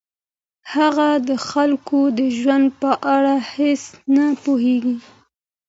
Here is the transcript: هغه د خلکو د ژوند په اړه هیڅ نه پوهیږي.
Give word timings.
هغه 0.75 1.09
د 1.27 1.29
خلکو 1.49 1.99
د 2.19 2.21
ژوند 2.39 2.67
په 2.81 2.91
اړه 3.15 3.35
هیڅ 3.55 3.83
نه 4.15 4.25
پوهیږي. 4.43 4.97